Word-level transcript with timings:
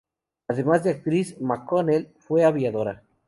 Además 0.47 0.83
de 0.83 0.89
actriz, 0.89 1.39
McConnell 1.39 2.09
fue 2.17 2.43
aviadora. 2.43 3.03